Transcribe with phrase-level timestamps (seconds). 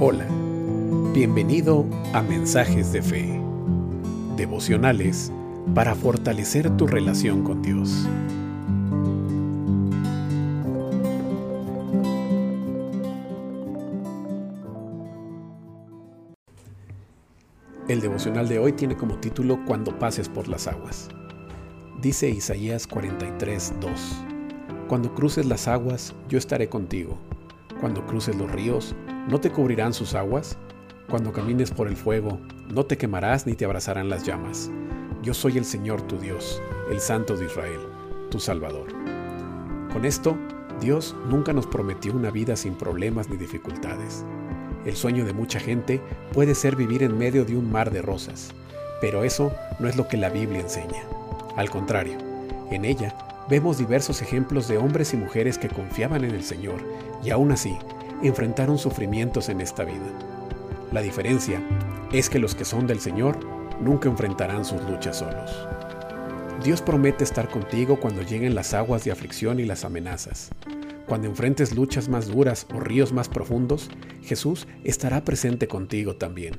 [0.00, 0.28] Hola,
[1.12, 3.40] bienvenido a Mensajes de Fe,
[4.36, 5.32] devocionales
[5.74, 8.08] para fortalecer tu relación con Dios.
[17.88, 21.08] El devocional de hoy tiene como título Cuando pases por las aguas.
[22.00, 24.37] Dice Isaías 43, 2.
[24.88, 27.18] Cuando cruces las aguas, yo estaré contigo.
[27.78, 28.94] Cuando cruces los ríos,
[29.28, 30.56] ¿no te cubrirán sus aguas?
[31.10, 32.40] Cuando camines por el fuego,
[32.72, 34.70] no te quemarás ni te abrazarán las llamas.
[35.22, 37.80] Yo soy el Señor tu Dios, el Santo de Israel,
[38.30, 38.86] tu Salvador.
[39.92, 40.38] Con esto,
[40.80, 44.24] Dios nunca nos prometió una vida sin problemas ni dificultades.
[44.86, 46.00] El sueño de mucha gente
[46.32, 48.54] puede ser vivir en medio de un mar de rosas,
[49.02, 51.02] pero eso no es lo que la Biblia enseña.
[51.56, 52.16] Al contrario,
[52.70, 56.84] en ella vemos diversos ejemplos de hombres y mujeres que confiaban en el Señor
[57.24, 57.76] y aún así
[58.22, 60.12] enfrentaron sufrimientos en esta vida.
[60.92, 61.62] La diferencia
[62.12, 63.38] es que los que son del Señor
[63.80, 65.66] nunca enfrentarán sus luchas solos.
[66.62, 70.50] Dios promete estar contigo cuando lleguen las aguas de aflicción y las amenazas.
[71.06, 73.88] Cuando enfrentes luchas más duras o ríos más profundos,
[74.22, 76.56] Jesús estará presente contigo también.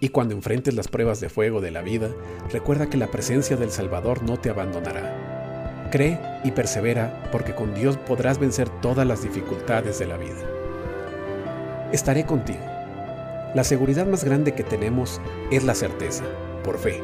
[0.00, 2.10] Y cuando enfrentes las pruebas de fuego de la vida,
[2.50, 5.31] recuerda que la presencia del Salvador no te abandonará
[5.92, 10.40] Cree y persevera porque con Dios podrás vencer todas las dificultades de la vida.
[11.92, 12.64] Estaré contigo.
[13.54, 16.24] La seguridad más grande que tenemos es la certeza,
[16.64, 17.02] por fe,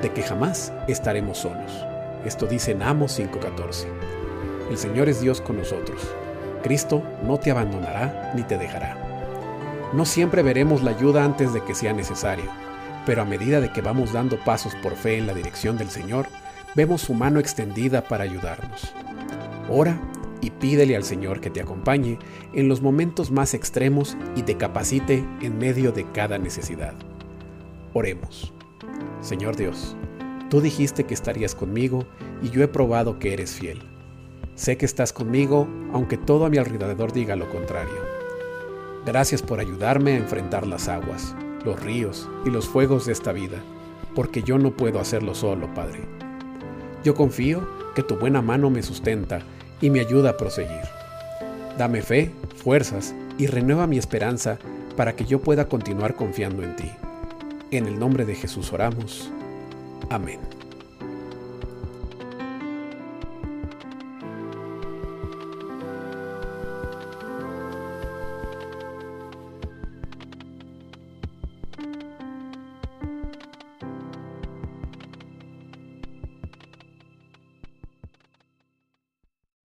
[0.00, 1.84] de que jamás estaremos solos.
[2.24, 3.88] Esto dice en Amos 5:14.
[4.70, 6.00] El Señor es Dios con nosotros.
[6.62, 8.96] Cristo no te abandonará ni te dejará.
[9.92, 12.48] No siempre veremos la ayuda antes de que sea necesario,
[13.04, 16.26] pero a medida de que vamos dando pasos por fe en la dirección del Señor,
[16.74, 18.92] vemos su mano extendida para ayudarnos.
[19.68, 20.00] Ora
[20.40, 22.18] y pídele al Señor que te acompañe
[22.54, 26.94] en los momentos más extremos y te capacite en medio de cada necesidad.
[27.92, 28.52] Oremos.
[29.20, 29.96] Señor Dios,
[30.48, 32.06] tú dijiste que estarías conmigo
[32.42, 33.82] y yo he probado que eres fiel.
[34.54, 38.20] Sé que estás conmigo aunque todo a mi alrededor diga lo contrario.
[39.04, 41.34] Gracias por ayudarme a enfrentar las aguas,
[41.64, 43.58] los ríos y los fuegos de esta vida,
[44.14, 46.29] porque yo no puedo hacerlo solo, Padre
[47.04, 49.40] yo confío que tu buena mano me sustenta
[49.80, 50.82] y me ayuda a proseguir.
[51.78, 54.58] Dame fe, fuerzas y renueva mi esperanza
[54.96, 56.90] para que yo pueda continuar confiando en ti.
[57.70, 59.30] En el nombre de Jesús oramos.
[60.10, 60.59] Amén.